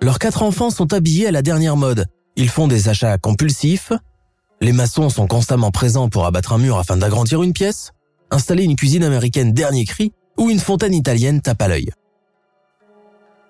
[0.00, 2.06] Leurs quatre enfants sont habillés à la dernière mode.
[2.36, 3.92] Ils font des achats compulsifs.
[4.60, 7.92] Les maçons sont constamment présents pour abattre un mur afin d'agrandir une pièce,
[8.30, 11.90] installer une cuisine américaine dernier cri ou une fontaine italienne tape à l'œil.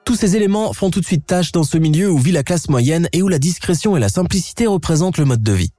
[0.04, 2.70] Tous ces éléments font tout de suite tâche dans ce milieu où vit la classe
[2.70, 5.72] moyenne et où la discrétion et la simplicité représentent le mode de vie.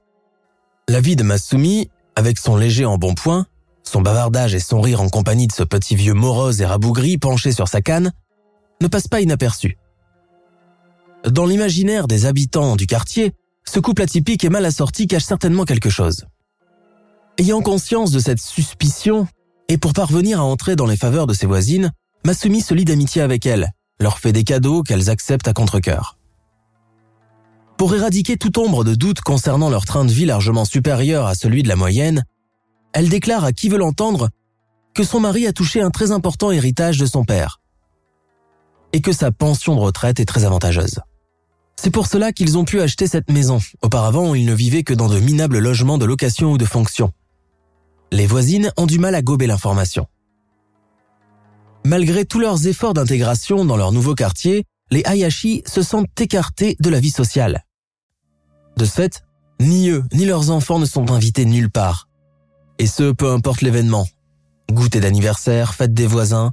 [0.88, 3.46] La vie de Masumi, avec son léger embonpoint,
[3.90, 7.50] son bavardage et son rire en compagnie de ce petit vieux morose et rabougri penché
[7.50, 8.12] sur sa canne,
[8.80, 9.76] ne passe pas inaperçu.
[11.28, 13.32] Dans l'imaginaire des habitants du quartier,
[13.66, 16.24] ce couple atypique et mal assorti cache certainement quelque chose.
[17.36, 19.26] Ayant conscience de cette suspicion,
[19.68, 21.90] et pour parvenir à entrer dans les faveurs de ses voisines,
[22.24, 26.16] Masumi se lie d'amitié avec elles, leur fait des cadeaux qu'elles acceptent à contre-cœur.
[27.76, 31.62] Pour éradiquer toute ombre de doute concernant leur train de vie largement supérieur à celui
[31.62, 32.24] de la moyenne,
[32.92, 34.30] elle déclare à qui veut l'entendre
[34.94, 37.60] que son mari a touché un très important héritage de son père
[38.92, 41.00] et que sa pension de retraite est très avantageuse.
[41.76, 43.58] C'est pour cela qu'ils ont pu acheter cette maison.
[43.82, 47.12] Auparavant, ils ne vivaient que dans de minables logements de location ou de fonction.
[48.12, 50.06] Les voisines ont du mal à gober l'information.
[51.84, 56.90] Malgré tous leurs efforts d'intégration dans leur nouveau quartier, les Hayashi se sentent écartés de
[56.90, 57.64] la vie sociale.
[58.76, 59.22] De fait,
[59.60, 62.09] ni eux ni leurs enfants ne sont invités nulle part.
[62.80, 64.06] Et ce, peu importe l'événement.
[64.72, 66.52] Goûter d'anniversaire, fête des voisins,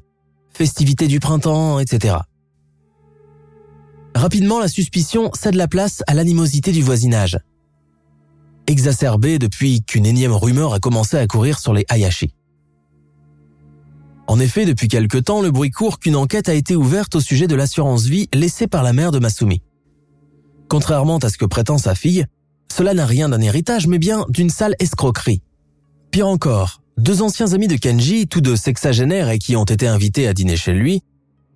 [0.53, 2.17] festivités du printemps, etc.
[4.13, 7.39] Rapidement, la suspicion cède la place à l'animosité du voisinage.
[8.67, 12.33] Exacerbée depuis qu'une énième rumeur a commencé à courir sur les Hayashi.
[14.27, 17.47] En effet, depuis quelque temps, le bruit court qu'une enquête a été ouverte au sujet
[17.47, 19.61] de l'assurance vie laissée par la mère de Masumi.
[20.67, 22.25] Contrairement à ce que prétend sa fille,
[22.69, 25.41] cela n'a rien d'un héritage, mais bien d'une sale escroquerie.
[26.11, 30.27] Pire encore, deux anciens amis de Kenji, tous deux sexagénaires et qui ont été invités
[30.27, 31.03] à dîner chez lui,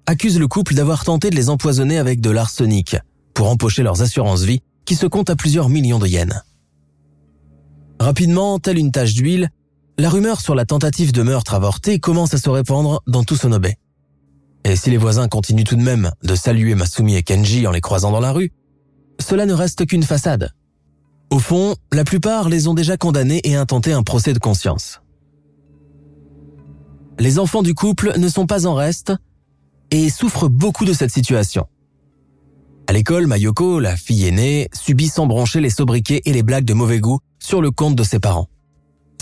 [0.05, 2.97] accusent le couple d'avoir tenté de les empoisonner avec de l'arsenic
[3.33, 6.41] pour empocher leurs assurances vie qui se comptent à plusieurs millions de yens.
[7.99, 9.49] Rapidement, telle une tache d'huile,
[9.97, 13.67] la rumeur sur la tentative de meurtre avorté commence à se répandre dans tout Sonobe.
[14.63, 17.81] Et si les voisins continuent tout de même de saluer Masumi et Kenji en les
[17.81, 18.51] croisant dans la rue,
[19.19, 20.51] cela ne reste qu'une façade.
[21.31, 25.01] Au fond, la plupart les ont déjà condamnés et intenté un procès de conscience.
[27.19, 29.13] Les enfants du couple ne sont pas en reste
[29.91, 31.67] et souffrent beaucoup de cette situation.
[32.87, 36.73] À l'école, Mayoko, la fille aînée, subit sans broncher les sobriquets et les blagues de
[36.73, 38.49] mauvais goût sur le compte de ses parents.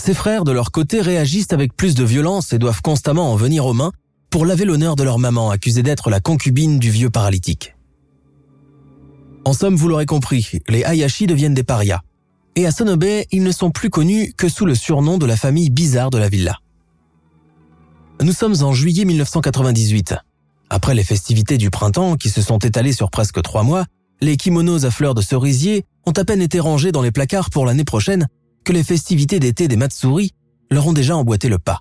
[0.02, 3.66] Ses frères, de leur côté, réagissent avec plus de violence et doivent constamment en venir
[3.66, 3.92] aux mains
[4.30, 7.76] pour laver l'honneur de leur maman, accusée d'être la concubine du vieux paralytique.
[9.44, 12.00] En somme, vous l'aurez compris, les Hayashi deviennent des parias.
[12.56, 15.70] Et à Sonobe, ils ne sont plus connus que sous le surnom de la famille
[15.70, 16.58] bizarre de la villa.
[18.22, 20.14] Nous sommes en juillet 1998.
[20.68, 23.86] Après les festivités du printemps qui se sont étalées sur presque trois mois,
[24.20, 27.64] les kimonos à fleurs de cerisier ont à peine été rangés dans les placards pour
[27.64, 28.26] l'année prochaine
[28.64, 30.32] que les festivités d'été des Matsuri
[30.70, 31.80] leur ont déjà emboîté le pas.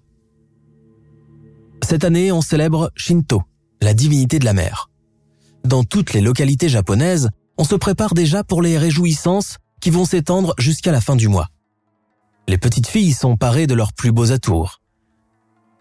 [1.84, 3.44] Cette année, on célèbre Shinto,
[3.82, 4.90] la divinité de la mer.
[5.66, 10.54] Dans toutes les localités japonaises, on se prépare déjà pour les réjouissances qui vont s'étendre
[10.58, 11.50] jusqu'à la fin du mois.
[12.48, 14.82] Les petites filles sont parées de leurs plus beaux atours.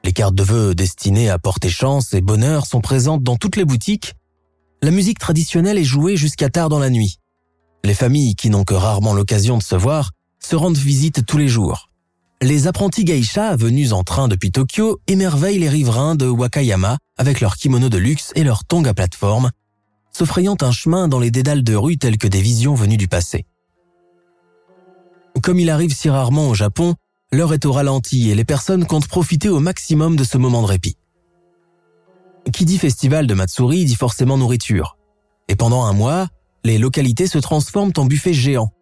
[0.03, 3.65] Les cartes de vœux destinées à porter chance et bonheur sont présentes dans toutes les
[3.65, 4.15] boutiques.
[4.83, 7.19] La musique traditionnelle est jouée jusqu'à tard dans la nuit.
[7.85, 10.11] Les familles qui n'ont que rarement l'occasion de se voir
[10.41, 11.91] se rendent visite tous les jours.
[12.43, 17.57] Les apprentis geisha venus en train depuis Tokyo émerveillent les riverains de Wakayama avec leurs
[17.57, 19.51] kimonos de luxe et leurs tongs à plateforme,
[20.19, 23.07] se frayant un chemin dans les dédales de rue telles que des visions venues du
[23.07, 23.47] passé.
[25.41, 26.97] Comme il arrive si rarement au Japon,
[27.31, 30.67] l'heure est au ralenti et les personnes comptent profiter au maximum de ce moment de
[30.67, 30.97] répit.
[32.53, 34.97] Qui dit festival de Matsuri dit forcément nourriture.
[35.47, 36.27] Et pendant un mois,
[36.65, 38.73] les localités se transforment en buffets géants,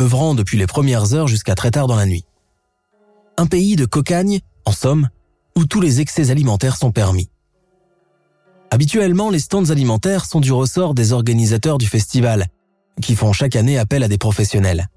[0.00, 2.24] œuvrant depuis les premières heures jusqu'à très tard dans la nuit.
[3.36, 5.10] Un pays de cocagne, en somme,
[5.54, 7.28] où tous les excès alimentaires sont permis.
[8.70, 12.46] Habituellement, les stands alimentaires sont du ressort des organisateurs du festival,
[13.00, 14.88] qui font chaque année appel à des professionnels.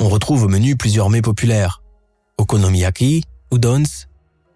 [0.00, 1.82] On retrouve au menu plusieurs mets populaires.
[2.36, 3.82] Okonomiyaki, udons,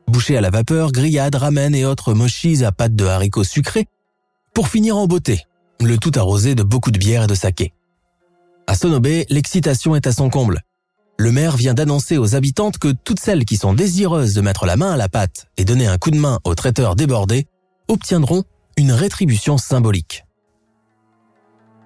[0.09, 3.87] bouchées à la vapeur, grillades, ramen et autres mochis à pâte de haricots sucrés,
[4.55, 5.47] pour finir en beauté,
[5.81, 7.73] le tout arrosé de beaucoup de bière et de saké.
[8.67, 10.61] À Sonobe, l'excitation est à son comble.
[11.19, 14.77] Le maire vient d'annoncer aux habitantes que toutes celles qui sont désireuses de mettre la
[14.77, 17.47] main à la pâte et donner un coup de main aux traiteurs débordés
[17.93, 18.45] obtiendront
[18.77, 20.25] une rétribution symbolique.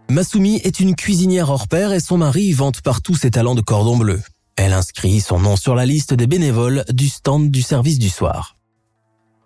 [0.09, 3.97] Masumi est une cuisinière hors pair et son mari vante partout ses talents de cordon
[3.97, 4.23] bleu.
[4.57, 8.57] Elle inscrit son nom sur la liste des bénévoles du stand du service du soir.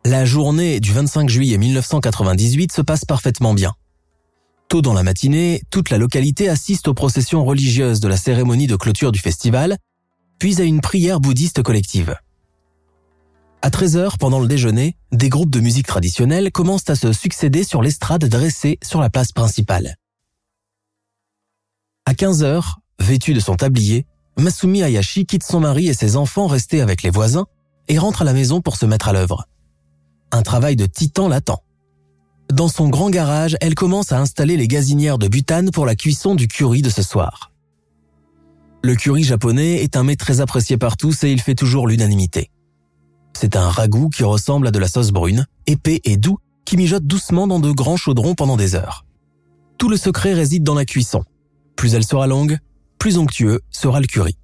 [0.05, 3.75] La journée du 25 juillet 1998 se passe parfaitement bien.
[4.69, 8.77] Tôt dans la matinée, toute la localité assiste aux processions religieuses de la cérémonie de
[8.77, 9.79] clôture du festival,
[10.39, 12.17] puis à une prière bouddhiste collective.
[13.63, 17.83] À 13h, pendant le déjeuner, des groupes de musique traditionnelle commencent à se succéder sur
[17.83, 19.97] l'estrade dressée sur la place principale.
[22.07, 24.07] À 15h, vêtu de son tablier,
[24.39, 27.47] Masumi Hayashi quitte son mari et ses enfants restés avec les voisins
[27.89, 29.45] et rentre à la maison pour se mettre à l'œuvre.
[30.33, 31.63] Un travail de titan l'attend.
[32.51, 36.35] Dans son grand garage, elle commence à installer les gazinières de butane pour la cuisson
[36.35, 37.53] du curry de ce soir.
[38.83, 42.51] Le curry japonais est un mets très apprécié par tous et il fait toujours l'unanimité.
[43.35, 47.05] C'est un ragoût qui ressemble à de la sauce brune, épais et doux, qui mijote
[47.05, 49.05] doucement dans de grands chaudrons pendant des heures.
[49.79, 51.25] Tout le secret réside dans la cuisson.
[51.75, 52.59] Plus elle sera longue,
[52.99, 54.37] plus onctueux sera le curry.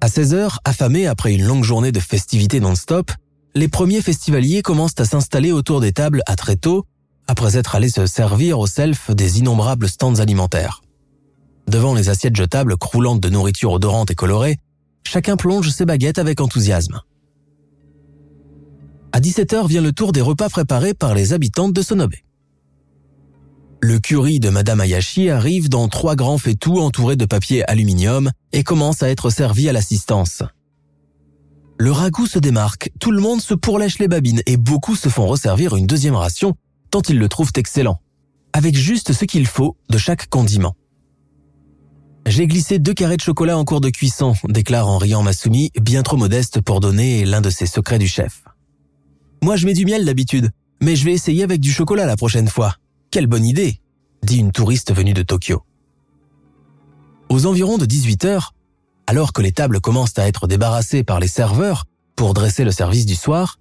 [0.00, 3.12] À 16 heures, affamés après une longue journée de festivités non-stop,
[3.54, 6.86] les premiers festivaliers commencent à s'installer autour des tables à très tôt,
[7.28, 10.82] après être allés se servir au self des innombrables stands alimentaires.
[11.68, 14.58] Devant les assiettes jetables croulantes de nourriture odorante et colorée,
[15.04, 17.00] chacun plonge ses baguettes avec enthousiasme.
[19.12, 22.14] À 17h vient le tour des repas préparés par les habitantes de Sonobe.
[23.80, 28.62] Le curry de Madame Ayashi arrive dans trois grands fétous entourés de papier aluminium et
[28.62, 30.42] commence à être servi à l'assistance.
[31.78, 35.26] Le ragoût se démarque, tout le monde se pourlèche les babines et beaucoup se font
[35.26, 36.54] resservir une deuxième ration
[36.92, 38.00] tant ils le trouvent excellent,
[38.52, 40.76] avec juste ce qu'il faut de chaque condiment.
[42.26, 46.02] J'ai glissé deux carrés de chocolat en cours de cuisson, déclare en riant Masumi, bien
[46.02, 48.44] trop modeste pour donner l'un de ses secrets du chef.
[49.42, 50.50] Moi je mets du miel d'habitude,
[50.80, 52.76] mais je vais essayer avec du chocolat la prochaine fois.
[53.10, 53.80] Quelle bonne idée
[54.22, 55.62] dit une touriste venue de Tokyo.
[57.28, 58.54] Aux environs de 18 heures,
[59.08, 63.04] alors que les tables commencent à être débarrassées par les serveurs pour dresser le service
[63.04, 63.58] du soir,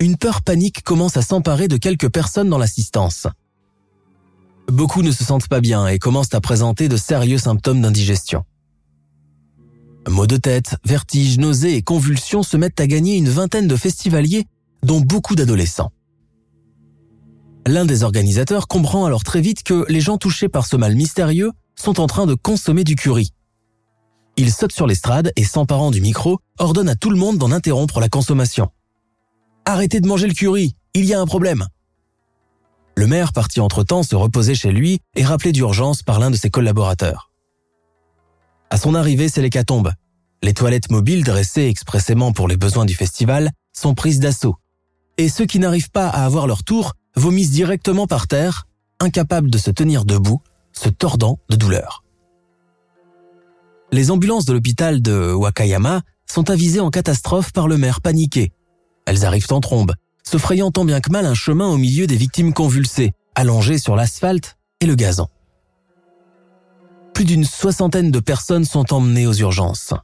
[0.00, 3.26] une peur panique commence à s'emparer de quelques personnes dans l'assistance.
[4.68, 8.44] Beaucoup ne se sentent pas bien et commencent à présenter de sérieux symptômes d'indigestion.
[10.08, 14.46] Maux de tête, vertiges, nausées et convulsions se mettent à gagner une vingtaine de festivaliers,
[14.88, 15.92] dont beaucoup d'adolescents.
[17.66, 21.52] L'un des organisateurs comprend alors très vite que les gens touchés par ce mal mystérieux
[21.76, 23.34] sont en train de consommer du curry.
[24.38, 28.00] Il saute sur l'estrade et s'emparant du micro, ordonne à tout le monde d'en interrompre
[28.00, 28.70] la consommation.
[29.66, 31.66] Arrêtez de manger le curry, il y a un problème.
[32.96, 36.48] Le maire partit entre-temps se reposer chez lui et rappelé d'urgence par l'un de ses
[36.48, 37.30] collaborateurs.
[38.70, 39.92] À son arrivée, c'est l'hécatombe.
[40.42, 44.56] Les toilettes mobiles dressées expressément pour les besoins du festival sont prises d'assaut.
[45.18, 48.68] Et ceux qui n'arrivent pas à avoir leur tour vomissent directement par terre,
[49.00, 50.40] incapables de se tenir debout,
[50.72, 52.04] se tordant de douleur.
[53.90, 58.52] Les ambulances de l'hôpital de Wakayama sont avisées en catastrophe par le maire paniqué.
[59.06, 62.16] Elles arrivent en trombe, se frayant tant bien que mal un chemin au milieu des
[62.16, 65.26] victimes convulsées, allongées sur l'asphalte et le gazon.
[67.14, 69.94] Plus d'une soixantaine de personnes sont emmenées aux urgences.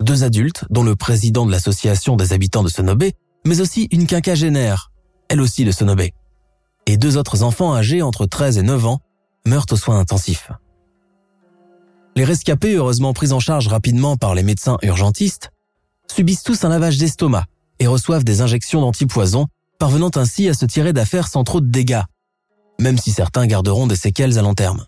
[0.00, 3.10] Deux adultes, dont le président de l'association des habitants de Sonobe,
[3.44, 4.90] mais aussi une quinquagénaire,
[5.28, 6.08] elle aussi de Sonobe.
[6.86, 9.00] Et deux autres enfants âgés entre 13 et 9 ans
[9.46, 10.50] meurent aux soins intensifs.
[12.16, 15.50] Les rescapés, heureusement pris en charge rapidement par les médecins urgentistes,
[16.10, 17.44] subissent tous un lavage d'estomac
[17.78, 19.46] et reçoivent des injections d'antipoison,
[19.78, 22.02] parvenant ainsi à se tirer d'affaire sans trop de dégâts,
[22.80, 24.84] même si certains garderont des séquelles à long terme.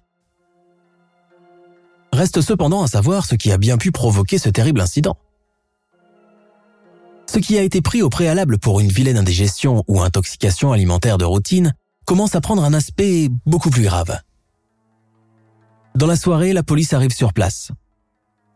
[2.13, 5.17] Reste cependant à savoir ce qui a bien pu provoquer ce terrible incident.
[7.33, 11.25] Ce qui a été pris au préalable pour une vilaine indigestion ou intoxication alimentaire de
[11.25, 11.73] routine
[12.05, 14.21] commence à prendre un aspect beaucoup plus grave.
[15.95, 17.71] Dans la soirée, la police arrive sur place.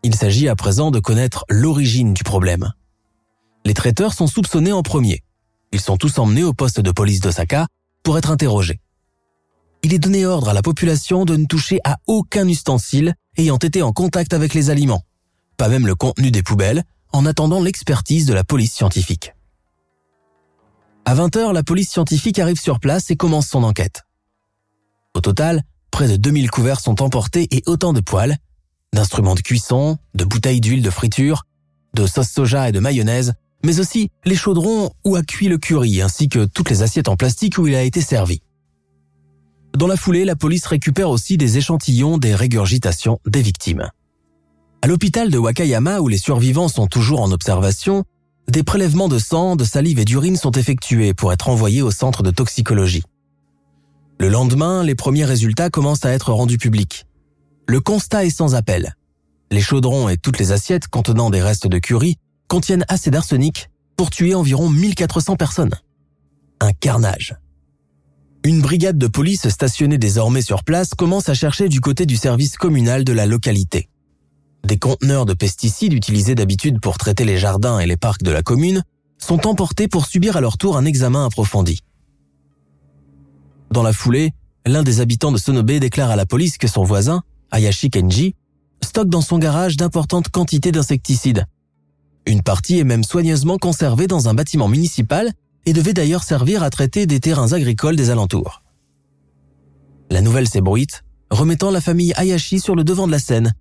[0.03, 2.71] Il s'agit à présent de connaître l'origine du problème.
[3.65, 5.23] Les traiteurs sont soupçonnés en premier.
[5.73, 7.69] Ils sont tous emmenés au poste de police d'Osaka
[8.03, 8.83] pour être interrogés.
[9.85, 13.81] Il est donné ordre à la population de ne toucher à aucun ustensile ayant été
[13.81, 15.05] en contact avec les aliments,
[15.57, 19.35] pas même le contenu des poubelles, en attendant l'expertise de la police scientifique.
[21.05, 24.03] À 20h, la police scientifique arrive sur place et commence son enquête.
[25.15, 28.37] Au total, près de 2000 couverts sont emportés et autant de poêles,
[28.93, 31.45] d'instruments de cuisson, de bouteilles d'huile de friture,
[31.95, 33.35] de sauce soja et de mayonnaise,
[33.65, 37.17] mais aussi les chaudrons où a cuit le curry ainsi que toutes les assiettes en
[37.17, 38.43] plastique où il a été servi.
[39.77, 43.91] Dans la foulée, la police récupère aussi des échantillons des régurgitations des victimes.
[44.87, 48.05] À l'hôpital de Wakayama, où les survivants sont toujours en observation,
[48.47, 52.23] des prélèvements de sang, de salive et d'urine sont effectués pour être envoyés au centre
[52.23, 53.03] de toxicologie.
[54.21, 57.05] Le lendemain, les premiers résultats commencent à être rendus publics.
[57.67, 58.95] Le constat est sans appel.
[59.51, 62.15] Les chaudrons et toutes les assiettes contenant des restes de curry
[62.47, 65.75] contiennent assez d'arsenic pour tuer environ 1400 personnes.
[66.61, 67.35] Un carnage.
[68.45, 72.57] Une brigade de police stationnée désormais sur place commence à chercher du côté du service
[72.57, 73.89] communal de la localité.
[74.67, 78.43] Des conteneurs de pesticides utilisés d'habitude pour traiter les jardins et les parcs de la
[78.43, 78.83] commune
[79.17, 81.83] sont emportés pour subir à leur tour un examen approfondi.
[83.71, 84.33] Dans la foulée,
[84.67, 88.35] l'un des habitants de Sonobe déclare à la police que son voisin, Ayashi Kenji,
[88.83, 91.45] stocke dans son garage d'importantes quantités d'insecticides.
[92.27, 95.33] Une partie est même soigneusement conservée dans un bâtiment municipal
[95.65, 98.65] et devait d'ailleurs servir à traiter des terrains agricoles des alentours.
[100.11, 103.55] La nouvelle s'ébruite, remettant la famille Ayashi sur le devant de la scène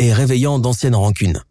[0.00, 1.42] et réveillant d'anciennes rancunes.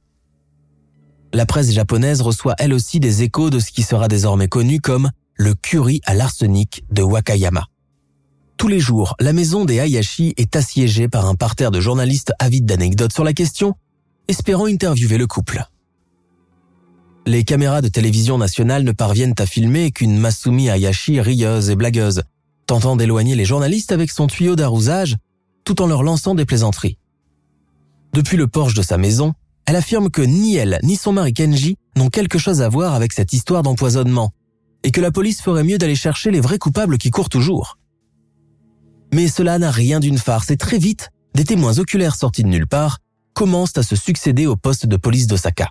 [1.33, 5.11] La presse japonaise reçoit elle aussi des échos de ce qui sera désormais connu comme
[5.35, 7.67] le curry à l'arsenic de Wakayama.
[8.57, 12.65] Tous les jours, la maison des Hayashi est assiégée par un parterre de journalistes avides
[12.65, 13.75] d'anecdotes sur la question,
[14.27, 15.63] espérant interviewer le couple.
[17.27, 22.23] Les caméras de télévision nationale ne parviennent à filmer qu'une Masumi Hayashi rieuse et blagueuse,
[22.65, 25.17] tentant d'éloigner les journalistes avec son tuyau d'arrosage,
[25.65, 26.97] tout en leur lançant des plaisanteries.
[28.13, 29.33] Depuis le porche de sa maison,
[29.65, 33.13] elle affirme que ni elle ni son mari Kenji n'ont quelque chose à voir avec
[33.13, 34.31] cette histoire d'empoisonnement,
[34.83, 37.77] et que la police ferait mieux d'aller chercher les vrais coupables qui courent toujours.
[39.13, 42.67] Mais cela n'a rien d'une farce et très vite, des témoins oculaires sortis de nulle
[42.67, 42.99] part
[43.33, 45.69] commencent à se succéder au poste de police d'Osaka.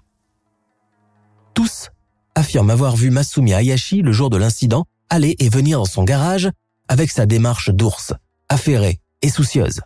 [1.54, 1.88] Tous
[2.34, 6.48] affirment avoir vu Masumi Hayashi le jour de l'incident aller et venir dans son garage
[6.88, 8.12] avec sa démarche d'ours,
[8.48, 9.80] affairée et soucieuse.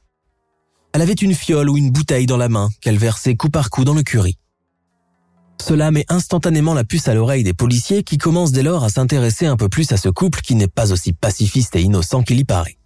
[0.95, 3.85] Elle avait une fiole ou une bouteille dans la main qu'elle versait coup par coup
[3.85, 4.37] dans le curry.
[5.61, 9.47] Cela met instantanément la puce à l'oreille des policiers qui commencent dès lors à s'intéresser
[9.47, 12.45] un peu plus à ce couple qui n'est pas aussi pacifiste et innocent qu'il y
[12.45, 12.77] paraît.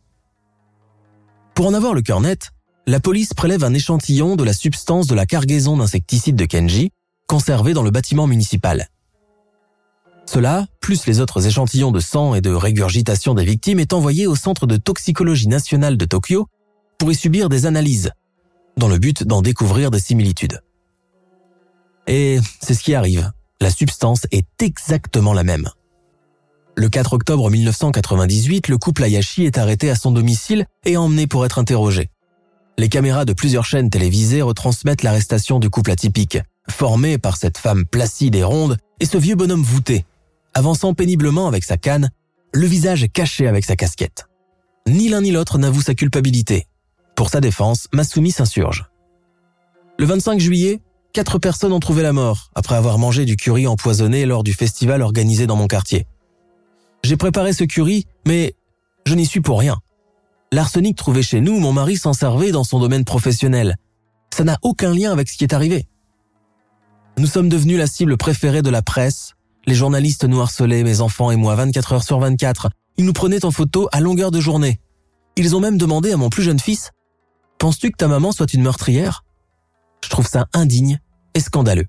[1.55, 2.51] Pour en avoir le cœur net,
[2.87, 6.91] la police prélève un échantillon de la substance de la cargaison d'insecticides de Kenji,
[7.27, 8.89] conservée dans le bâtiment municipal.
[10.27, 14.37] Cela, plus les autres échantillons de sang et de régurgitation des victimes, est envoyé au
[14.37, 16.47] Centre de toxicologie nationale de Tokyo
[16.99, 18.11] pour y subir des analyses,
[18.77, 20.61] dans le but d'en découvrir des similitudes.
[22.07, 23.33] Et c'est ce qui arrive.
[23.61, 25.69] La substance est exactement la même.
[26.77, 31.47] Le 4 octobre 1998, le couple Ayashi est arrêté à son domicile et emmené pour
[31.47, 32.11] être interrogé.
[32.79, 36.39] Les caméras de plusieurs chaînes télévisées retransmettent l'arrestation du couple atypique,
[36.69, 40.05] formé par cette femme placide et ronde et ce vieux bonhomme voûté,
[40.53, 42.11] avançant péniblement avec sa canne,
[42.53, 44.27] le visage caché avec sa casquette.
[44.87, 46.67] Ni l'un ni l'autre n'avoue sa culpabilité.
[47.17, 48.85] Pour sa défense, Masumi s'insurge.
[49.99, 50.83] Le 25 juillet,
[51.14, 55.01] quatre personnes ont trouvé la mort après avoir mangé du curry empoisonné lors du festival
[55.01, 56.07] organisé dans mon quartier.
[57.03, 58.55] J'ai préparé ce curry, mais
[59.07, 59.79] je n'y suis pour rien.
[60.53, 63.77] L'arsenic trouvé chez nous, mon mari s'en servait dans son domaine professionnel.
[64.35, 65.87] Ça n'a aucun lien avec ce qui est arrivé.
[67.17, 69.33] Nous sommes devenus la cible préférée de la presse.
[69.67, 72.69] Les journalistes nous harcelaient, mes enfants et moi, 24 heures sur 24.
[72.99, 74.81] Ils nous prenaient en photo à longueur de journée.
[75.37, 76.91] Ils ont même demandé à mon plus jeune fils,
[77.59, 79.25] Penses-tu que ta maman soit une meurtrière?
[80.05, 81.01] Je trouve ça indigne
[81.35, 81.87] et scandaleux.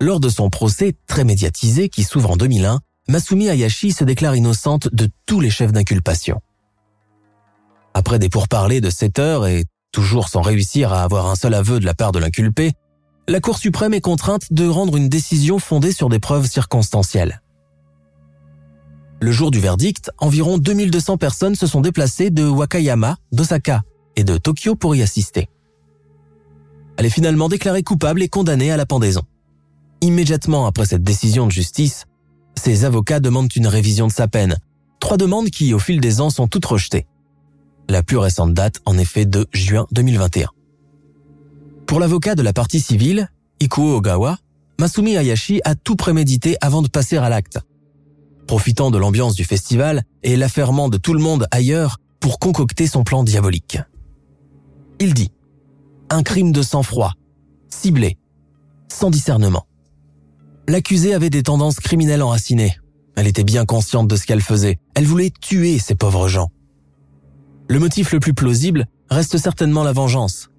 [0.00, 4.88] Lors de son procès très médiatisé qui s'ouvre en 2001, Masumi Hayashi se déclare innocente
[4.92, 6.40] de tous les chefs d'inculpation.
[7.94, 11.80] Après des pourparlers de 7 heures et toujours sans réussir à avoir un seul aveu
[11.80, 12.72] de la part de l'inculpé,
[13.26, 17.42] la Cour suprême est contrainte de rendre une décision fondée sur des preuves circonstancielles.
[19.20, 23.82] Le jour du verdict, environ 2200 personnes se sont déplacées de Wakayama, d'Osaka
[24.14, 25.48] et de Tokyo pour y assister.
[26.96, 29.22] Elle est finalement déclarée coupable et condamnée à la pendaison.
[30.00, 32.04] Immédiatement après cette décision de justice,
[32.54, 34.56] ses avocats demandent une révision de sa peine.
[35.00, 37.06] Trois demandes qui, au fil des ans, sont toutes rejetées.
[37.88, 40.48] La plus récente date, en effet, de juin 2021.
[41.86, 44.38] Pour l'avocat de la partie civile, Ikuo Ogawa,
[44.78, 47.58] Masumi Hayashi a tout prémédité avant de passer à l'acte.
[48.48, 53.04] Profitant de l'ambiance du festival et l'affairement de tout le monde ailleurs pour concocter son
[53.04, 53.78] plan diabolique.
[54.98, 55.30] Il dit
[56.10, 57.12] Un crime de sang-froid,
[57.68, 58.18] ciblé,
[58.88, 59.68] sans discernement
[60.68, 62.78] l'accusé avait des tendances criminelles enracinées.
[63.16, 64.78] Elle était bien consciente de ce qu'elle faisait.
[64.94, 66.50] Elle voulait tuer ces pauvres gens.
[67.68, 70.50] Le motif le plus plausible reste certainement la vengeance.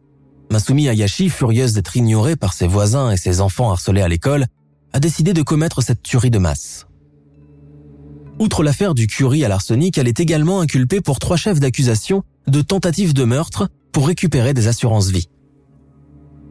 [0.51, 4.47] Masumi Hayashi, furieuse d'être ignorée par ses voisins et ses enfants harcelés à l'école,
[4.93, 6.87] a décidé de commettre cette tuerie de masse.
[8.39, 12.61] Outre l'affaire du curry à l'arsenic, elle est également inculpée pour trois chefs d'accusation de
[12.61, 15.27] tentative de meurtre pour récupérer des assurances vie.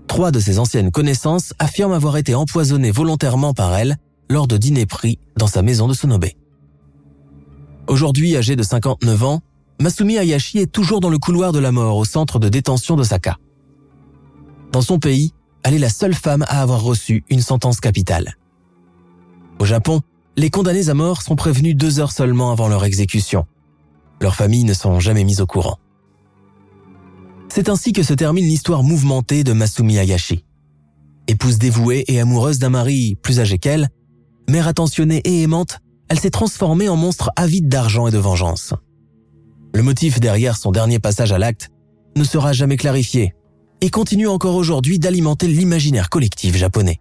[0.06, 3.96] Trois de ses anciennes connaissances affirment avoir été empoisonnées volontairement par elle
[4.28, 6.26] lors de dîners pris dans sa maison de Sonobe.
[7.86, 9.40] Aujourd'hui âgée de 59 ans,
[9.80, 13.38] Masumi Hayashi est toujours dans le couloir de la mort au centre de détention d'Osaka.
[14.72, 15.32] Dans son pays,
[15.62, 18.36] elle est la seule femme à avoir reçu une sentence capitale.
[19.58, 20.02] Au Japon,
[20.38, 23.44] les condamnés à mort sont prévenus deux heures seulement avant leur exécution.
[24.20, 25.78] Leurs familles ne sont jamais mises au courant.
[27.48, 30.44] C'est ainsi que se termine l'histoire mouvementée de Masumi Hayashi.
[31.26, 33.88] Épouse dévouée et amoureuse d'un mari plus âgé qu'elle,
[34.48, 38.74] Mère attentionnée et aimante, elle s'est transformée en monstre avide d'argent et de vengeance.
[39.74, 41.70] Le motif derrière son dernier passage à l'acte
[42.16, 43.34] ne sera jamais clarifié
[43.80, 47.00] et continue encore aujourd'hui d'alimenter l'imaginaire collectif japonais.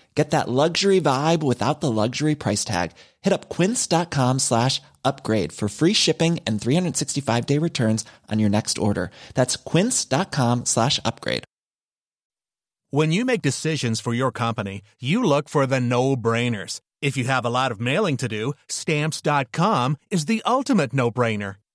[0.15, 2.91] Get that luxury vibe without the luxury price tag.
[3.21, 8.77] Hit up quince.com slash upgrade for free shipping and 365 day returns on your next
[8.77, 9.09] order.
[9.35, 11.45] That's quince.com slash upgrade.
[12.89, 16.81] When you make decisions for your company, you look for the no brainers.
[17.01, 21.55] If you have a lot of mailing to do, stamps.com is the ultimate no brainer.